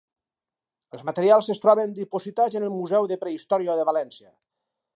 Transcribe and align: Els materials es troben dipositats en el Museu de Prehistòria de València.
Els 0.97 1.03
materials 1.09 1.49
es 1.55 1.61
troben 1.65 1.93
dipositats 1.99 2.59
en 2.61 2.65
el 2.69 2.73
Museu 2.79 3.05
de 3.13 3.19
Prehistòria 3.25 3.77
de 3.81 3.87
València. 3.91 4.31